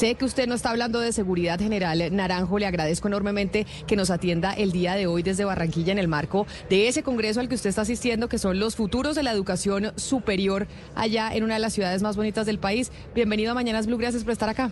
[0.00, 2.02] Sé que usted no está hablando de seguridad general.
[2.16, 6.08] Naranjo, le agradezco enormemente que nos atienda el día de hoy desde Barranquilla en el
[6.08, 9.30] marco de ese congreso al que usted está asistiendo, que son los futuros de la
[9.30, 12.90] educación superior allá en una de las ciudades más bonitas del país.
[13.14, 14.70] Bienvenido a Mañanas Blue, gracias por estar acá.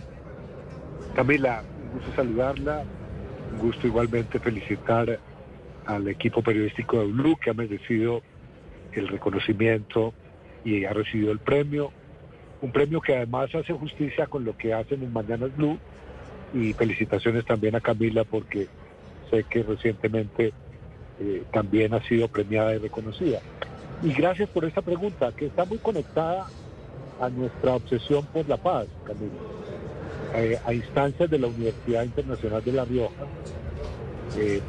[1.15, 2.83] Camila, un gusto saludarla,
[3.53, 5.19] un gusto igualmente felicitar
[5.85, 8.23] al equipo periodístico de Blue que ha merecido
[8.93, 10.11] el reconocimiento
[10.65, 11.91] y ha recibido el premio.
[12.61, 15.77] Un premio que además hace justicia con lo que hacen en Mañanas Blue.
[16.53, 18.67] Y felicitaciones también a Camila porque
[19.29, 20.51] sé que recientemente
[21.19, 23.39] eh, también ha sido premiada y reconocida.
[24.01, 26.47] Y gracias por esta pregunta, que está muy conectada
[27.19, 29.33] a nuestra obsesión por la paz, Camila.
[30.35, 33.25] Eh, a instancias de la Universidad Internacional de La Rioja,
[34.37, 34.61] eh,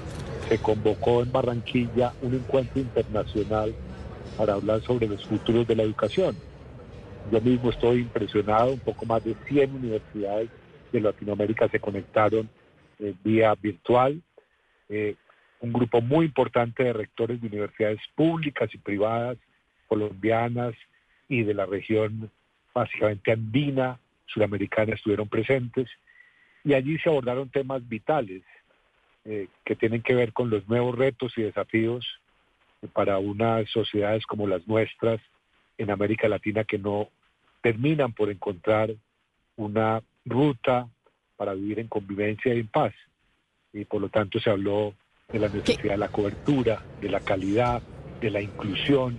[0.49, 3.73] se convocó en Barranquilla un encuentro internacional
[4.37, 6.35] para hablar sobre los futuros de la educación.
[7.31, 10.49] Yo mismo estoy impresionado, un poco más de 100 universidades
[10.93, 12.49] de Latinoamérica se conectaron
[12.99, 14.21] eh, vía virtual.
[14.89, 15.15] Eh,
[15.61, 19.37] un grupo muy importante de rectores de universidades públicas y privadas,
[19.89, 20.75] colombianas
[21.29, 22.31] y de la región
[22.73, 25.89] básicamente andina, sudamericana, estuvieron presentes.
[26.65, 28.43] Y allí se abordaron temas vitales
[29.25, 32.07] eh, que tienen que ver con los nuevos retos y desafíos
[32.95, 35.21] para unas sociedades como las nuestras
[35.81, 37.09] en América Latina que no
[37.63, 38.95] terminan por encontrar
[39.57, 40.87] una ruta
[41.37, 42.93] para vivir en convivencia y en paz.
[43.73, 44.95] Y por lo tanto se habló
[45.33, 47.81] de la necesidad de la cobertura, de la calidad,
[48.21, 49.19] de la inclusión,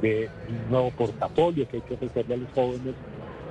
[0.00, 2.94] de un nuevo portafolio que hay que ofrecerle a los jóvenes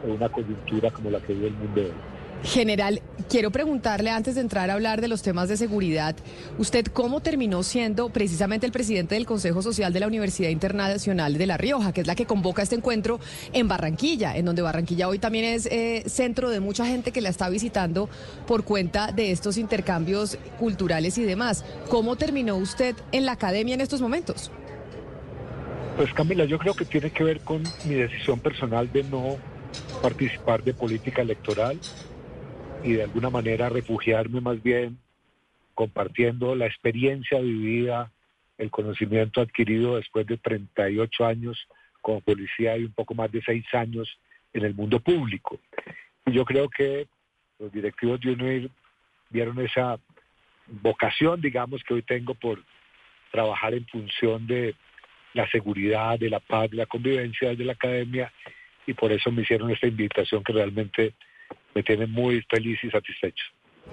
[0.03, 2.19] en una coyuntura como la que vive el mundo hoy.
[2.44, 6.16] General, quiero preguntarle antes de entrar a hablar de los temas de seguridad,
[6.58, 11.46] ¿usted cómo terminó siendo precisamente el presidente del Consejo Social de la Universidad Internacional de
[11.46, 13.20] La Rioja, que es la que convoca este encuentro
[13.52, 17.30] en Barranquilla, en donde Barranquilla hoy también es eh, centro de mucha gente que la
[17.30, 18.09] está visitando
[18.48, 21.66] por cuenta de estos intercambios culturales y demás?
[21.90, 24.50] ¿Cómo terminó usted en la academia en estos momentos?
[25.97, 29.36] Pues Camila, yo creo que tiene que ver con mi decisión personal de no
[30.02, 31.78] participar de política electoral
[32.81, 34.97] y de alguna manera refugiarme más bien
[35.73, 38.12] compartiendo la experiencia vivida,
[38.57, 41.68] el conocimiento adquirido después de 38 años
[42.01, 44.09] como policía y un poco más de 6 años
[44.53, 45.59] en el mundo público.
[46.25, 47.07] Y yo creo que
[47.59, 48.69] los directivos de UNIR
[49.29, 50.00] vieron esa
[50.68, 52.62] vocación, digamos, que hoy tengo por
[53.31, 54.75] trabajar en función de
[55.34, 58.31] la seguridad, de la paz, de la convivencia de la academia,
[58.88, 61.13] y por eso me hicieron esta invitación que realmente
[61.75, 63.46] me tiene muy feliz y satisfecho.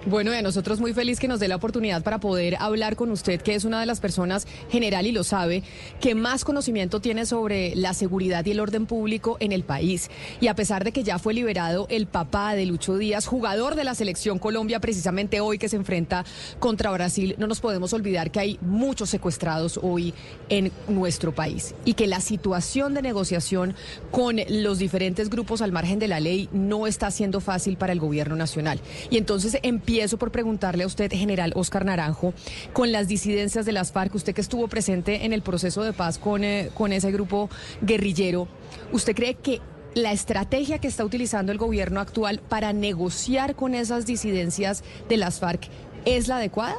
[0.05, 3.11] Bueno, y a nosotros muy feliz que nos dé la oportunidad para poder hablar con
[3.11, 5.63] usted, que es una de las personas general y lo sabe,
[5.99, 10.09] que más conocimiento tiene sobre la seguridad y el orden público en el país.
[10.39, 13.83] Y a pesar de que ya fue liberado el papá de Lucho Díaz, jugador de
[13.83, 16.23] la selección Colombia, precisamente hoy que se enfrenta
[16.59, 20.13] contra Brasil, no nos podemos olvidar que hay muchos secuestrados hoy
[20.47, 23.75] en nuestro país y que la situación de negociación
[24.11, 27.99] con los diferentes grupos al margen de la ley no está siendo fácil para el
[27.99, 28.79] gobierno nacional.
[29.09, 32.33] Y entonces, en empiezo por preguntarle a usted, general Oscar Naranjo,
[32.73, 36.19] con las disidencias de las FARC, usted que estuvo presente en el proceso de paz
[36.19, 37.49] con, eh, con ese grupo
[37.81, 38.49] guerrillero,
[38.91, 39.61] ¿usted cree que
[39.95, 45.39] la estrategia que está utilizando el gobierno actual para negociar con esas disidencias de las
[45.39, 45.69] FARC
[46.03, 46.75] es la adecuada?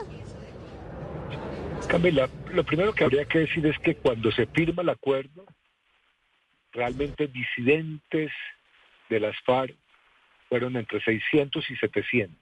[1.88, 5.46] Camila, lo primero que habría que decir es que cuando se firma el acuerdo,
[6.72, 8.30] realmente disidentes
[9.08, 9.74] de las FARC
[10.48, 12.38] fueron entre 600 y 700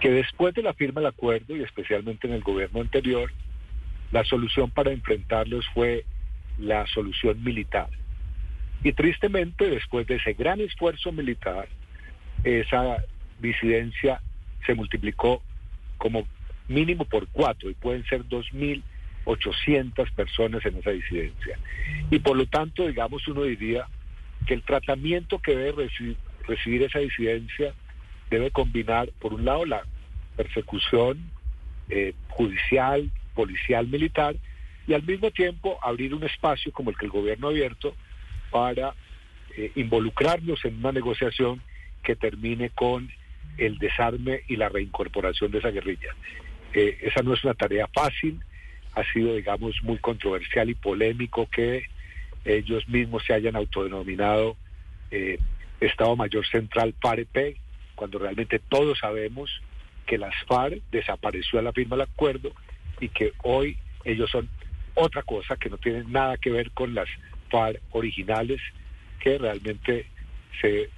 [0.00, 3.32] que después de la firma del acuerdo y especialmente en el gobierno anterior,
[4.12, 6.04] la solución para enfrentarlos fue
[6.58, 7.88] la solución militar.
[8.84, 11.68] Y tristemente, después de ese gran esfuerzo militar,
[12.44, 13.02] esa
[13.40, 14.20] disidencia
[14.66, 15.42] se multiplicó
[15.98, 16.26] como
[16.68, 21.58] mínimo por cuatro y pueden ser 2.800 personas en esa disidencia.
[22.10, 23.86] Y por lo tanto, digamos, uno diría
[24.46, 27.74] que el tratamiento que debe recibir, recibir esa disidencia
[28.30, 29.82] debe combinar, por un lado, la
[30.36, 31.30] persecución
[31.88, 34.36] eh, judicial, policial, militar,
[34.86, 37.94] y al mismo tiempo abrir un espacio como el que el gobierno ha abierto
[38.50, 38.94] para
[39.56, 41.60] eh, involucrarnos en una negociación
[42.02, 43.10] que termine con
[43.58, 46.14] el desarme y la reincorporación de esa guerrilla.
[46.72, 48.40] Eh, esa no es una tarea fácil,
[48.94, 51.84] ha sido, digamos, muy controversial y polémico que
[52.44, 54.56] ellos mismos se hayan autodenominado
[55.80, 57.58] Estado Mayor Central FAREP,
[57.94, 59.50] cuando realmente todos sabemos
[60.06, 62.52] que las FARC desapareció a la firma del acuerdo
[63.00, 64.48] y que hoy ellos son
[64.94, 67.08] otra cosa que no tienen nada que ver con las
[67.50, 68.60] FARC originales
[69.20, 70.06] que realmente
[70.60, 70.90] se,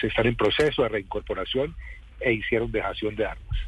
[0.00, 1.74] se están en proceso de reincorporación
[2.20, 3.58] e hicieron dejación de armas.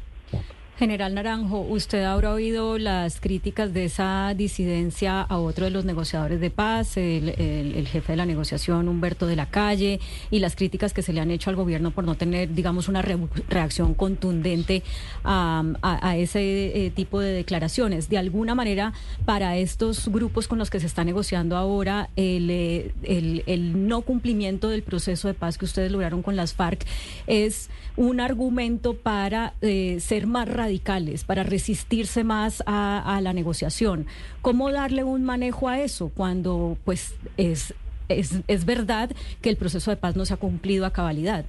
[0.77, 6.41] General Naranjo, usted habrá oído las críticas de esa disidencia a otro de los negociadores
[6.41, 9.99] de paz, el, jefe de la negociación, Humberto de la Calle,
[10.31, 13.03] y las críticas que se le han hecho al gobierno por no tener, digamos, una
[13.03, 14.81] reacción contundente
[15.23, 18.09] a, ese eh, tipo de declaraciones.
[18.09, 18.93] De alguna manera,
[19.25, 24.81] para estos grupos con los que se está negociando ahora, el, eh, no cumplimiento del
[24.81, 26.83] proceso de paz que ustedes lograron con las FARC
[27.27, 34.07] es un argumento para eh, ser más radicales, para resistirse más a, la negociación.
[34.41, 37.73] ¿Cómo darle un manejo a eso cuando pues es,
[38.09, 39.11] es, verdad
[39.41, 41.45] que el proceso de paz no se ha cumplido a cabalidad?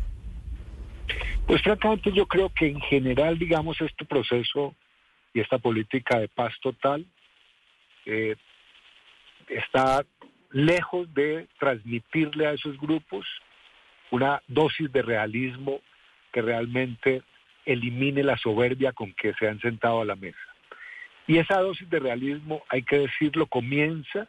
[1.46, 4.74] Pues francamente yo creo que en general, digamos, este proceso
[5.32, 7.06] y esta política de paz total
[8.06, 8.34] eh,
[9.48, 10.04] está
[10.50, 13.26] lejos de transmitirle a esos grupos
[14.10, 15.80] una dosis de realismo
[16.32, 17.22] que realmente
[17.64, 20.38] elimine la soberbia con que se han sentado a la mesa.
[21.26, 24.28] Y esa dosis de realismo, hay que decirlo, comienza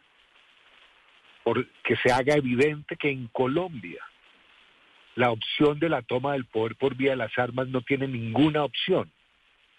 [1.44, 4.02] por que se haga evidente que en Colombia
[5.14, 8.64] la opción de la toma del poder por vía de las armas no tiene ninguna
[8.64, 9.10] opción.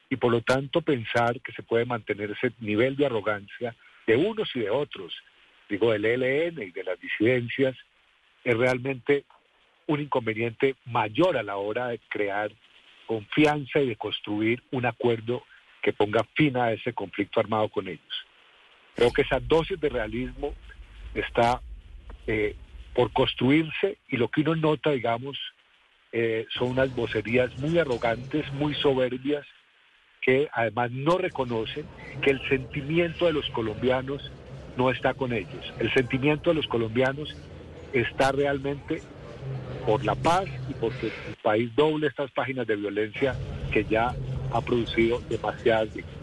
[0.10, 3.75] Y por lo tanto pensar que se puede mantener ese nivel de arrogancia
[4.06, 5.13] de unos y de otros,
[5.69, 7.75] digo del ELN y de las disidencias,
[8.44, 9.25] es realmente
[9.88, 12.51] un inconveniente mayor a la hora de crear
[13.07, 15.44] confianza y de construir un acuerdo
[15.81, 18.25] que ponga fin a ese conflicto armado con ellos.
[18.95, 20.54] Creo que esa dosis de realismo
[21.15, 21.62] está
[22.27, 22.56] eh,
[22.94, 25.38] por construirse y lo que uno nota, digamos,
[26.12, 29.45] eh, son unas vocerías muy arrogantes, muy soberbias,
[30.21, 31.86] que además no reconocen
[32.21, 34.31] que el sentimiento de los colombianos
[34.77, 35.74] no está con ellos.
[35.80, 37.36] El sentimiento de los colombianos
[37.94, 39.01] está realmente
[39.85, 43.35] por la paz y porque el país doble estas páginas de violencia
[43.71, 44.13] que ya
[44.51, 46.17] ha producido demasiadas víctimas.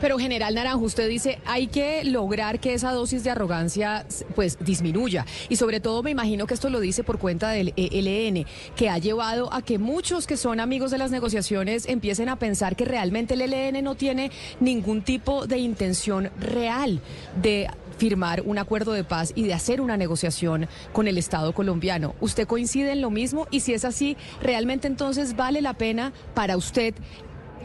[0.00, 5.26] Pero general Naranjo, usted dice, hay que lograr que esa dosis de arrogancia pues disminuya.
[5.48, 8.46] Y sobre todo me imagino que esto lo dice por cuenta del ELN,
[8.76, 12.76] que ha llevado a que muchos que son amigos de las negociaciones empiecen a pensar
[12.76, 14.30] que realmente el ELN no tiene
[14.60, 17.00] ningún tipo de intención real
[17.40, 22.14] de firmar un acuerdo de paz y de hacer una negociación con el Estado colombiano.
[22.20, 23.46] ¿Usted coincide en lo mismo?
[23.50, 26.94] Y si es así, ¿realmente entonces vale la pena para usted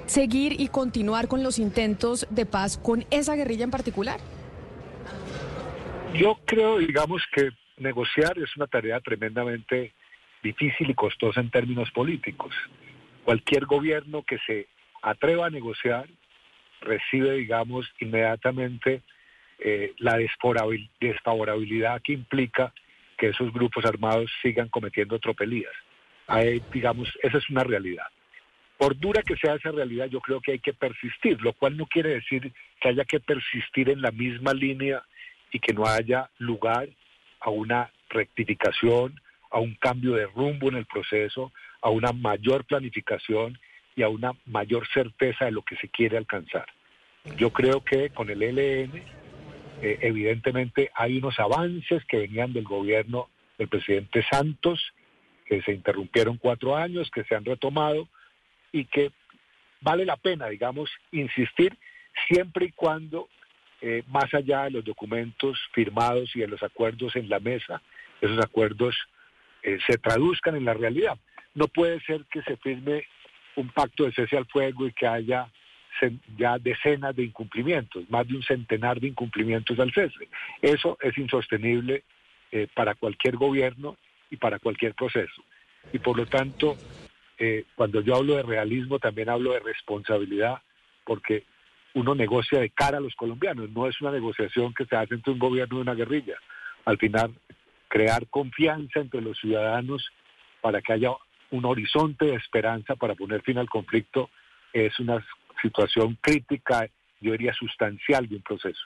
[0.05, 4.19] seguir y continuar con los intentos de paz con esa guerrilla en particular?
[6.13, 9.93] Yo creo, digamos, que negociar es una tarea tremendamente
[10.41, 12.55] difícil y costosa en términos políticos.
[13.25, 14.67] Cualquier gobierno que se
[15.01, 16.07] atreva a negociar
[16.81, 19.01] recibe, digamos, inmediatamente
[19.59, 22.73] eh, la desfavorabilidad que implica
[23.17, 25.73] que esos grupos armados sigan cometiendo tropelías.
[26.71, 28.05] digamos, esa es una realidad.
[28.77, 31.87] Por dura que sea esa realidad, yo creo que hay que persistir, lo cual no
[31.87, 35.01] quiere decir que haya que persistir en la misma línea
[35.51, 36.87] y que no haya lugar
[37.39, 39.19] a una rectificación,
[39.49, 41.51] a un cambio de rumbo en el proceso,
[41.81, 43.57] a una mayor planificación
[43.95, 46.67] y a una mayor certeza de lo que se quiere alcanzar.
[47.35, 49.03] Yo creo que con el ELN
[49.81, 54.81] eh, evidentemente hay unos avances que venían del gobierno del presidente Santos,
[55.45, 58.07] que se interrumpieron cuatro años, que se han retomado
[58.71, 59.11] y que
[59.81, 61.77] vale la pena, digamos, insistir
[62.27, 63.29] siempre y cuando,
[63.81, 67.81] eh, más allá de los documentos firmados y de los acuerdos en la mesa,
[68.21, 68.95] esos acuerdos
[69.63, 71.17] eh, se traduzcan en la realidad.
[71.53, 73.05] No puede ser que se firme
[73.55, 75.47] un pacto de cese al fuego y que haya
[76.37, 80.27] ya decenas de incumplimientos, más de un centenar de incumplimientos al cese.
[80.61, 82.03] Eso es insostenible
[82.51, 83.97] eh, para cualquier gobierno
[84.29, 85.43] y para cualquier proceso.
[85.93, 86.75] Y por lo tanto,
[87.37, 90.61] eh, cuando yo hablo de realismo, también hablo de responsabilidad,
[91.05, 91.43] porque
[91.93, 95.33] uno negocia de cara a los colombianos, no es una negociación que se hace entre
[95.33, 96.37] un gobierno y una guerrilla.
[96.85, 97.33] Al final,
[97.87, 100.09] crear confianza entre los ciudadanos
[100.61, 101.11] para que haya
[101.51, 104.29] un horizonte de esperanza para poner fin al conflicto
[104.73, 105.25] es una
[105.61, 106.87] situación crítica,
[107.21, 108.81] yo diría sustancial de un proceso.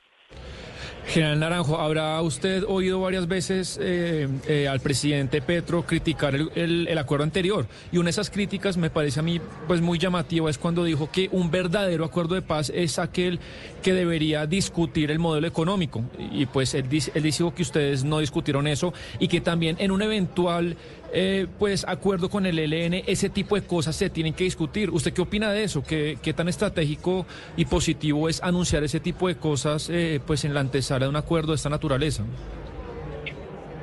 [1.08, 7.24] General Naranjo, habrá usted oído varias veces eh, eh, al presidente Petro criticar el, acuerdo
[7.24, 10.84] anterior y una de esas críticas me parece a mí pues muy llamativa es cuando
[10.84, 13.40] dijo que un verdadero acuerdo de paz es aquel
[13.82, 18.68] que debería discutir el modelo económico y pues él, él dijo que ustedes no discutieron
[18.68, 20.78] eso y que también en un eventual
[21.14, 24.90] eh, pues acuerdo con el ELN, ese tipo de cosas se tienen que discutir.
[24.90, 25.84] ¿Usted qué opina de eso?
[25.84, 27.26] ¿Qué, qué tan estratégico
[27.58, 31.16] y positivo es anunciar ese tipo de cosas eh, pues en la antesala de un
[31.16, 32.24] acuerdo de esta naturaleza?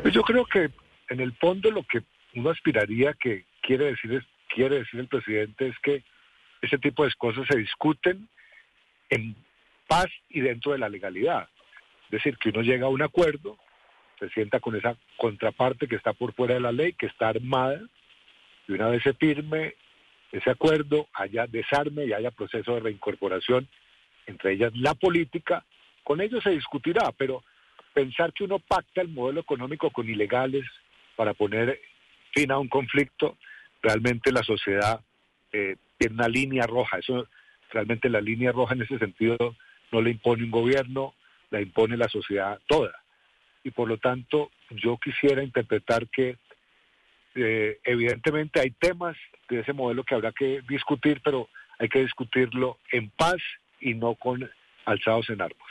[0.02, 0.70] Pues yo creo que
[1.08, 2.02] en el fondo lo que
[2.35, 6.04] uno aspiraría que quiere decir, quiere decir el presidente es que
[6.62, 8.28] ese tipo de cosas se discuten
[9.11, 9.37] en
[9.87, 11.49] paz y dentro de la legalidad.
[12.04, 13.58] Es decir, que uno llega a un acuerdo,
[14.18, 17.80] se sienta con esa contraparte que está por fuera de la ley, que está armada,
[18.66, 19.75] y una vez se firme
[20.32, 23.68] ese acuerdo, haya desarme y haya proceso de reincorporación,
[24.26, 25.64] entre ellas la política,
[26.04, 27.42] con ello se discutirá, pero
[27.94, 30.64] pensar que uno pacta el modelo económico con ilegales
[31.16, 31.80] para poner
[32.32, 33.38] fin a un conflicto,
[33.82, 35.00] realmente la sociedad
[35.52, 36.98] eh, tiene una línea roja.
[36.98, 37.26] Eso
[37.70, 39.56] realmente la línea roja en ese sentido
[39.90, 41.14] no le impone un gobierno,
[41.50, 42.92] la impone la sociedad toda.
[43.64, 46.36] Y por lo tanto, yo quisiera interpretar que
[47.34, 49.16] eh, evidentemente hay temas
[49.48, 51.48] de ese modelo que habrá que discutir, pero
[51.78, 53.38] hay que discutirlo en paz
[53.80, 54.48] y no con
[54.84, 55.68] alzados en armas.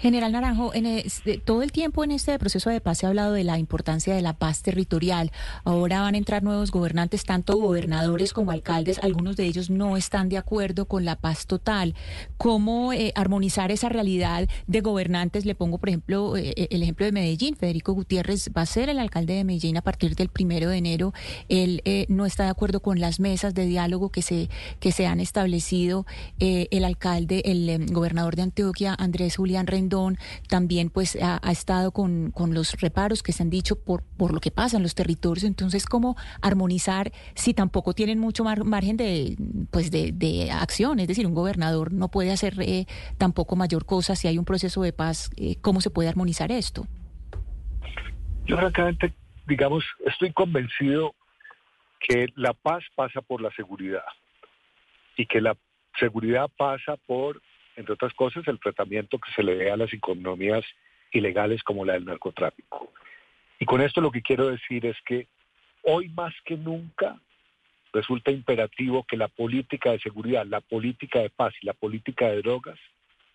[0.00, 1.02] General Naranjo, en
[1.44, 4.22] todo el tiempo en este proceso de paz se ha hablado de la importancia de
[4.22, 5.32] la paz territorial.
[5.64, 8.98] Ahora van a entrar nuevos gobernantes, tanto gobernadores como alcaldes.
[9.02, 11.94] Algunos de ellos no están de acuerdo con la paz total.
[12.36, 15.44] ¿Cómo eh, armonizar esa realidad de gobernantes?
[15.44, 17.56] Le pongo, por ejemplo, eh, eh, el ejemplo de Medellín.
[17.56, 21.12] Federico Gutiérrez va a ser el alcalde de Medellín a partir del primero de enero.
[21.48, 25.20] Él no está de acuerdo con las mesas de diálogo que se, que se han
[25.20, 26.06] establecido.
[26.38, 32.80] el alcalde, el gobernador de Antioquia, Andrés Julián Rendón también pues ha, estado con, los
[32.80, 35.44] reparos que se han dicho por, por lo que pasa en los territorios.
[35.44, 39.36] Entonces, ¿cómo armonizar si tampoco tienen mucho margen de,
[39.70, 41.00] pues de, acción?
[41.00, 42.86] Es decir, un gobernador no puede hacer eh,
[43.18, 45.30] tampoco mayor cosa si hay un proceso de paz.
[45.36, 46.86] Eh, ¿Cómo se puede armonizar esto?
[48.46, 49.12] Yo francamente,
[49.46, 51.14] digamos, estoy convencido
[52.00, 54.02] que la paz pasa por la seguridad
[55.16, 55.56] y que la
[55.98, 57.40] seguridad pasa por
[57.80, 60.64] entre otras cosas, el tratamiento que se le dé a las economías
[61.12, 62.92] ilegales como la del narcotráfico.
[63.58, 65.26] Y con esto lo que quiero decir es que
[65.82, 67.18] hoy más que nunca
[67.92, 72.42] resulta imperativo que la política de seguridad, la política de paz y la política de
[72.42, 72.78] drogas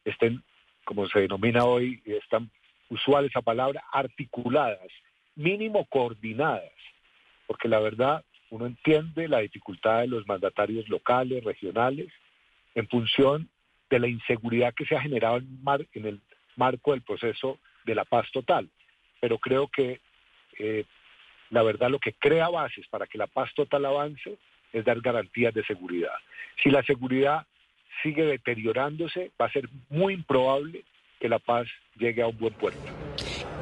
[0.05, 0.43] estén,
[0.85, 2.49] como se denomina hoy, y es tan
[2.89, 4.91] usual esa palabra, articuladas,
[5.35, 6.71] mínimo coordinadas,
[7.47, 12.13] porque la verdad uno entiende la dificultad de los mandatarios locales, regionales,
[12.75, 13.49] en función
[13.89, 15.59] de la inseguridad que se ha generado en,
[15.93, 16.21] en el
[16.55, 18.69] marco del proceso de la paz total.
[19.19, 20.01] Pero creo que
[20.59, 20.85] eh,
[21.49, 24.37] la verdad lo que crea bases para que la paz total avance
[24.73, 26.15] es dar garantías de seguridad.
[26.61, 27.45] Si la seguridad
[28.03, 30.83] sigue deteriorándose, va a ser muy improbable
[31.19, 32.81] que la paz llegue a un buen puerto.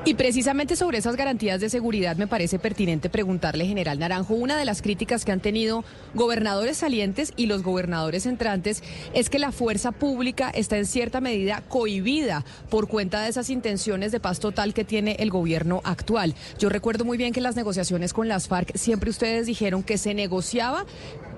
[0.05, 4.65] Y precisamente sobre esas garantías de seguridad me parece pertinente preguntarle, general Naranjo, una de
[4.65, 8.83] las críticas que han tenido gobernadores salientes y los gobernadores entrantes
[9.13, 14.11] es que la fuerza pública está en cierta medida cohibida por cuenta de esas intenciones
[14.11, 16.35] de paz total que tiene el gobierno actual.
[16.59, 19.97] Yo recuerdo muy bien que en las negociaciones con las FARC siempre ustedes dijeron que
[19.97, 20.85] se negociaba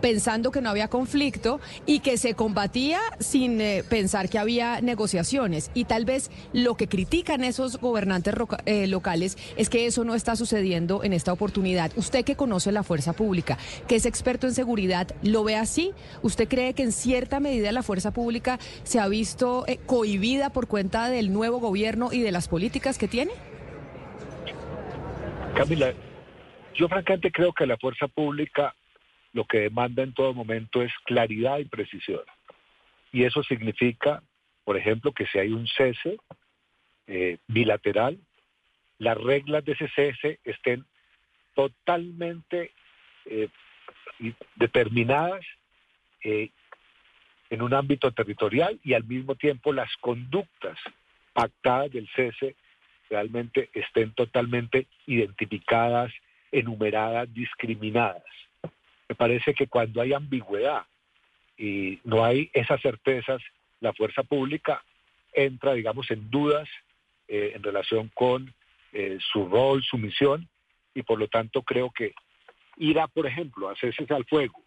[0.05, 5.71] pensando que no había conflicto y que se combatía sin eh, pensar que había negociaciones.
[5.73, 8.35] Y tal vez lo que critican esos gobernantes
[8.67, 11.91] eh, locales es que eso no está sucediendo en esta oportunidad.
[11.95, 13.57] Usted que conoce la fuerza pública,
[13.87, 15.91] que es experto en seguridad, ¿lo ve así?
[16.21, 20.67] ¿Usted cree que en cierta medida la fuerza pública se ha visto eh, cohibida por
[20.67, 23.31] cuenta del nuevo gobierno y de las políticas que tiene?
[25.55, 25.91] Camila,
[26.75, 28.75] yo francamente creo que la fuerza pública
[29.35, 32.21] lo que demanda en todo momento es claridad y precisión.
[33.11, 34.23] Y eso significa,
[34.63, 36.17] por ejemplo, que si hay un cese
[37.07, 38.17] eh, bilateral,
[38.97, 40.85] las reglas de ese cese estén
[41.53, 42.71] totalmente
[43.25, 43.49] eh,
[44.55, 45.45] determinadas
[46.23, 46.51] eh,
[47.49, 50.79] en un ámbito territorial y al mismo tiempo las conductas
[51.33, 52.55] pactadas del cese
[53.09, 56.13] realmente estén totalmente identificadas,
[56.53, 58.23] enumeradas, discriminadas.
[59.07, 60.83] Me parece que cuando hay ambigüedad
[61.57, 63.41] y no hay esas certezas,
[63.79, 64.83] la fuerza pública
[65.33, 66.67] entra, digamos, en dudas
[67.27, 68.53] eh, en relación con
[68.93, 70.47] eh, su rol, su misión,
[70.93, 72.13] y por lo tanto creo que
[72.77, 74.61] ir a, por ejemplo, a hacerse al fuego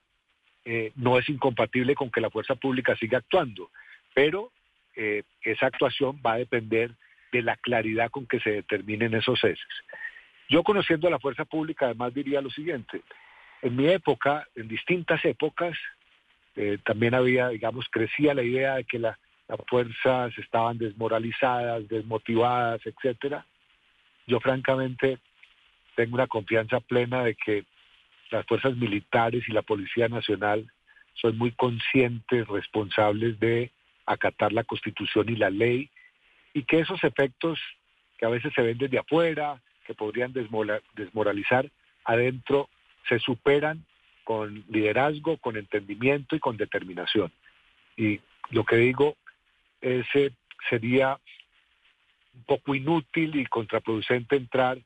[0.64, 3.70] eh, no es incompatible con que la fuerza pública siga actuando,
[4.14, 4.52] pero
[5.42, 6.90] esa actuación va a depender
[7.30, 9.64] de la claridad con que se determinen esos ceses.
[10.48, 13.02] Yo conociendo a la fuerza pública además diría lo siguiente,
[13.62, 15.76] en mi época, en distintas épocas,
[16.56, 19.16] eh, también había, digamos, crecía la idea de que las
[19.68, 23.46] fuerzas estaban desmoralizadas, desmotivadas, etcétera.
[24.26, 25.18] Yo francamente
[25.96, 27.64] tengo una confianza plena de que
[28.30, 30.70] las fuerzas militares y la Policía Nacional
[31.14, 33.72] son muy conscientes, responsables de
[34.06, 35.90] acatar la Constitución y la ley,
[36.54, 37.58] y que esos efectos
[38.18, 41.70] que a veces se ven desde afuera, que podrían desmoralizar,
[42.04, 42.68] adentro
[43.08, 43.84] se superan
[44.24, 47.32] con liderazgo, con entendimiento y con determinación.
[47.96, 49.16] Y lo que digo
[49.80, 50.30] es, eh,
[50.68, 51.18] sería
[52.34, 54.78] un poco inútil y contraproducente entrar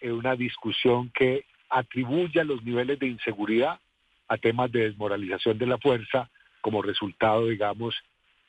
[0.00, 3.78] en una discusión que atribuya los niveles de inseguridad
[4.28, 7.94] a temas de desmoralización de la fuerza como resultado, digamos,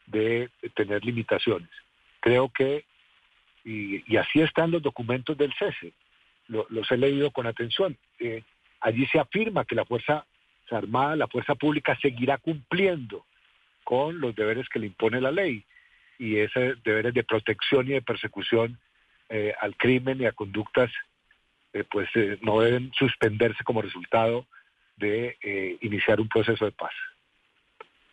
[0.07, 1.69] de tener limitaciones.
[2.19, 2.85] Creo que,
[3.63, 5.93] y, así están los documentos del cese,
[6.47, 8.43] los he leído con atención, eh,
[8.81, 10.25] allí se afirma que la Fuerza
[10.71, 13.25] Armada, la Fuerza Pública seguirá cumpliendo
[13.83, 15.65] con los deberes que le impone la ley
[16.19, 18.79] y esos deberes de protección y de persecución
[19.29, 20.91] eh, al crimen y a conductas
[21.73, 22.07] eh, pues
[22.41, 24.45] no deben suspenderse como resultado
[24.97, 26.91] de iniciar un proceso de paz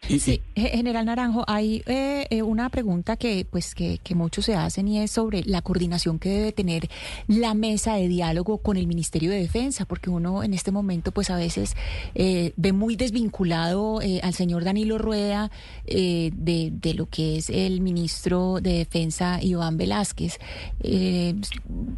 [0.02, 5.00] sí, general Naranjo, hay eh, eh, una pregunta que, pues, que, muchos se hacen y
[5.00, 6.88] es sobre la coordinación que debe tener
[7.26, 11.28] la mesa de diálogo con el Ministerio de Defensa, porque uno en este momento, pues,
[11.30, 11.76] a veces
[12.14, 15.50] eh, ve muy desvinculado al señor Danilo Rueda
[15.84, 20.38] de, lo que es el ministro de Defensa Iván Velázquez.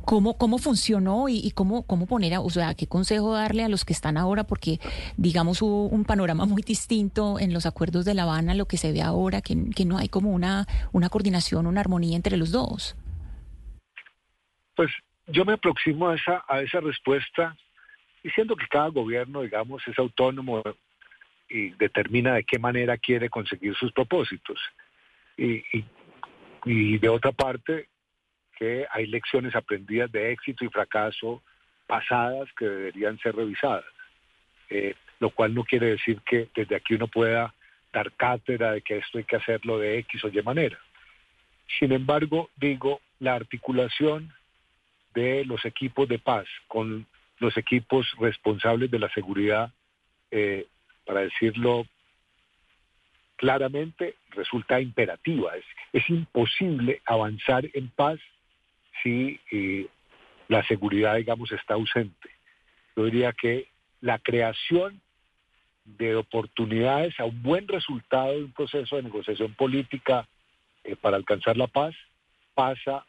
[0.04, 3.84] ¿cómo, ¿Cómo funcionó y, cómo, cómo poner, a, o sea, qué consejo darle a los
[3.84, 4.44] que están ahora?
[4.44, 4.80] Porque,
[5.16, 8.92] digamos, hubo un panorama muy distinto en los acuerdos de La Habana, lo que se
[8.92, 9.54] ve ahora, que,
[9.84, 12.96] no hay como una, una coordinación, una armonía entre los dos?
[14.74, 14.90] Pues
[15.26, 17.56] yo me aproximo a esa, a esa respuesta
[18.22, 20.62] diciendo que cada gobierno, digamos, es autónomo
[21.48, 24.58] y determina de qué manera quiere conseguir sus propósitos.
[25.36, 25.64] Y,
[26.64, 27.88] y, de otra parte,
[28.58, 31.42] que hay lecciones aprendidas de éxito y fracaso
[31.86, 33.84] pasadas que deberían ser revisadas.
[34.68, 37.54] Eh, lo cual no quiere decir que desde aquí uno pueda
[37.98, 40.78] dar cátedra de que esto hay que hacerlo de X o Y manera.
[41.78, 44.32] Sin embargo, digo, la articulación
[45.14, 47.06] de los equipos de paz con
[47.40, 49.70] los equipos responsables de la seguridad,
[50.30, 50.66] eh,
[51.04, 51.86] para decirlo
[53.36, 55.52] claramente, resulta imperativa.
[55.92, 58.18] Es, imposible avanzar en paz
[59.02, 59.86] si eh,
[60.48, 62.30] la seguridad, digamos, está ausente.
[62.96, 63.68] Yo diría que
[64.00, 65.00] la creación
[65.96, 70.28] de oportunidades a un buen resultado de un proceso de negociación política
[70.84, 71.94] eh, para alcanzar la paz
[72.54, 73.04] pasa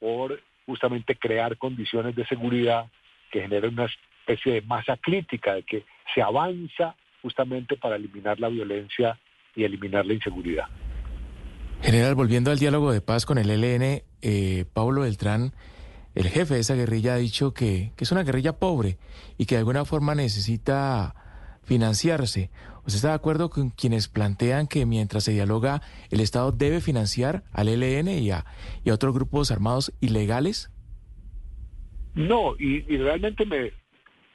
[0.00, 2.86] por justamente crear condiciones de seguridad
[3.30, 8.48] que generen una especie de masa crítica, de que se avanza justamente para eliminar la
[8.48, 9.18] violencia
[9.54, 10.66] y eliminar la inseguridad.
[11.82, 15.52] General, volviendo al diálogo de paz con el ELN, eh, Pablo Beltrán,
[16.14, 18.98] el jefe de esa guerrilla, ha dicho que, que es una guerrilla pobre
[19.36, 21.14] y que de alguna forma necesita
[21.64, 22.50] financiarse.
[22.86, 27.42] ¿Usted está de acuerdo con quienes plantean que mientras se dialoga el Estado debe financiar
[27.52, 28.44] al ELN y a,
[28.90, 30.70] otros grupos armados ilegales?
[32.14, 33.72] No, y, realmente me,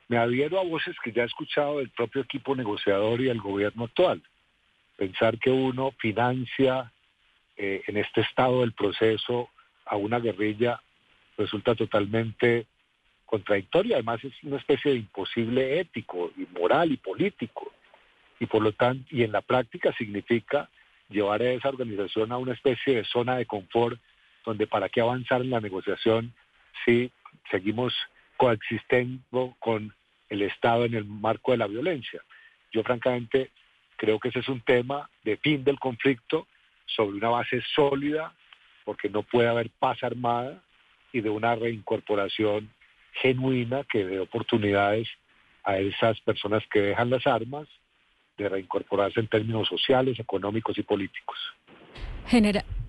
[0.07, 3.85] me adhiero a voces que ya he escuchado del propio equipo negociador y del gobierno
[3.85, 4.23] actual.
[4.97, 6.91] Pensar que uno financia
[7.55, 9.49] eh, en este estado del proceso
[9.85, 10.81] a una guerrilla
[11.37, 12.67] resulta totalmente
[13.29, 17.71] contradictoria, además es una especie de imposible ético y moral y político.
[18.39, 20.67] Y por lo tanto, y en la práctica significa
[21.09, 23.99] llevar a esa organización a una especie de zona de confort
[24.45, 26.33] donde para qué avanzar en la negociación
[26.83, 27.11] si
[27.51, 27.93] seguimos
[28.35, 29.93] coexistiendo con
[30.29, 32.21] el Estado en el marco de la violencia.
[32.71, 33.51] Yo francamente
[33.95, 36.47] creo que ese es un tema de fin del conflicto
[36.85, 38.33] sobre una base sólida,
[38.85, 40.63] porque no puede haber paz armada
[41.11, 42.71] y de una reincorporación
[43.13, 45.08] genuina que dé oportunidades
[45.63, 47.67] a esas personas que dejan las armas
[48.38, 51.38] de reincorporarse en términos sociales, económicos y políticos.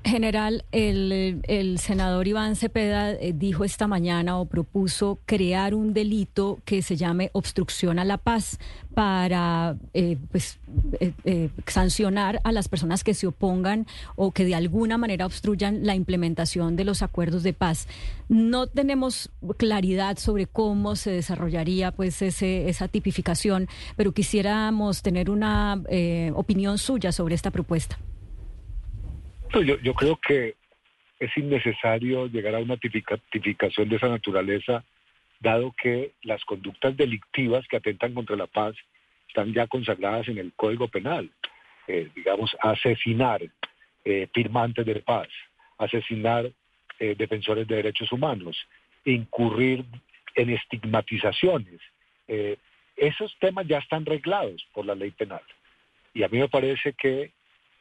[0.03, 6.97] El, senador Iván Cepeda eh, dijo esta mañana o propuso crear un delito que se
[6.97, 8.59] llame obstrucción a la paz
[8.95, 10.59] para eh, pues,
[11.01, 13.87] eh, sancionar a las personas que se opongan
[14.17, 17.87] o que de alguna manera obstruyan la implementación de los acuerdos de paz.
[18.29, 25.83] No tenemos claridad sobre cómo se desarrollaría pues ese, esa tipificación, pero quisiéramos tener una
[26.35, 27.99] opinión suya sobre esta propuesta.
[29.53, 30.55] Yo, creo que
[31.19, 34.85] es innecesario llegar a una tipificación de esa naturaleza,
[35.41, 38.77] dado que las conductas delictivas que atentan contra la paz
[39.27, 41.31] están ya consagradas en el Código Penal.
[41.89, 43.43] Eh, digamos, asesinar
[44.05, 45.27] eh, firmantes de paz,
[45.79, 46.49] asesinar
[47.01, 48.57] eh, defensores de derechos humanos,
[49.05, 49.85] incurrir
[50.37, 51.81] en estigmatizaciones.
[52.97, 55.43] esos temas ya están reglados por la ley penal.
[56.15, 57.33] Y a mí me parece que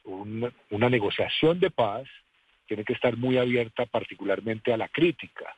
[0.09, 2.07] una, negociación de paz
[2.67, 5.55] tiene que estar muy abierta particularmente a la crítica.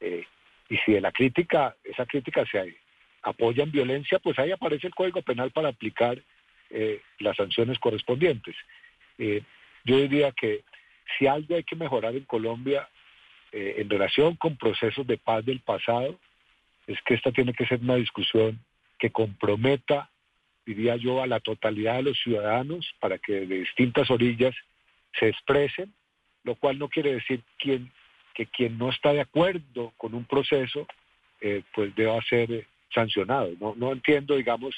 [0.00, 0.24] Eh,
[0.68, 2.76] y si de la crítica, esa crítica se
[3.22, 6.18] apoyan violencia, pues ahí aparece el Código Penal para aplicar
[6.70, 8.56] eh, las sanciones correspondientes.
[9.18, 9.42] Eh,
[9.84, 10.64] yo diría que
[11.18, 12.88] si algo hay que mejorar en Colombia
[13.52, 16.18] en relación con procesos de paz del pasado,
[16.86, 18.60] es que esta tiene que ser una discusión
[18.98, 20.10] que comprometa,
[20.66, 24.54] diría yo, a la totalidad de los ciudadanos para que de distintas orillas
[25.18, 25.94] se expresen,
[26.44, 27.90] lo cual no quiere decir quien,
[28.34, 30.86] que quien no está de acuerdo con un proceso,
[31.40, 33.52] eh, pues deba ser sancionado.
[33.60, 34.74] No, no entiendo, digamos,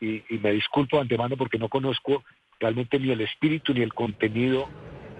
[0.00, 2.24] y, me disculpo de antemano porque no conozco
[2.60, 4.68] realmente ni el espíritu ni el contenido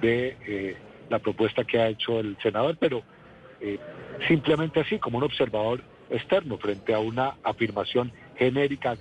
[0.01, 0.77] de eh,
[1.09, 3.03] la propuesta que ha hecho el senador, pero
[3.61, 3.79] eh,
[4.29, 8.97] simplemente así, como un observador externo frente a una afirmación genérica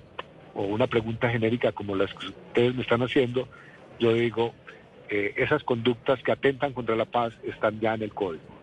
[0.53, 3.47] o una pregunta genérica como las que ustedes me están haciendo,
[3.99, 4.53] yo digo,
[5.09, 8.53] eh, esas conductas que atentan contra la paz están ya en el código.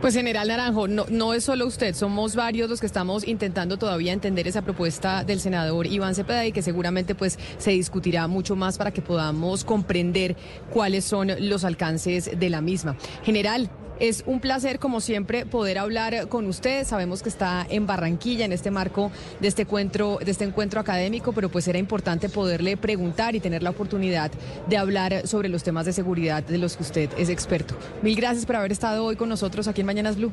[0.00, 4.12] Pues general Naranjo, no, no es solo usted, somos varios los que estamos intentando todavía
[4.12, 8.78] entender esa propuesta del senador Iván Cepeda y que seguramente pues se discutirá mucho más
[8.78, 10.36] para que podamos comprender
[10.70, 12.96] cuáles son los alcances de la misma.
[13.24, 16.84] General, es un placer, como siempre, poder hablar con usted.
[16.84, 21.32] Sabemos que está en Barranquilla en este marco de este encuentro, de este encuentro académico,
[21.32, 24.30] pero pues era importante poderle preguntar y tener la oportunidad
[24.68, 27.76] de hablar sobre los temas de seguridad de los que usted es experto.
[28.02, 30.32] Mil gracias por haber estado hoy con nosotros aquí en Mañanas Blue.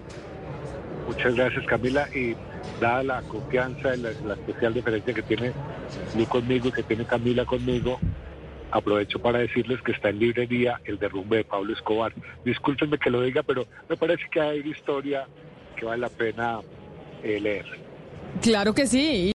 [1.07, 2.07] Muchas gracias, Camila.
[2.15, 2.35] Y
[2.79, 5.51] dada la confianza y la, la especial diferencia que tiene
[6.15, 7.99] Lu conmigo y que tiene Camila conmigo,
[8.71, 12.13] aprovecho para decirles que está en librería El derrumbe de Pablo Escobar.
[12.45, 15.27] Discúlpenme que lo diga, pero me parece que hay historia
[15.75, 16.59] que vale la pena
[17.23, 17.65] eh, leer.
[18.41, 19.29] Claro que sí.